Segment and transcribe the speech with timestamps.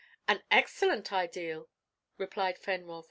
[0.27, 1.69] "An excellent ideal,"
[2.17, 2.99] replied Fenwolf.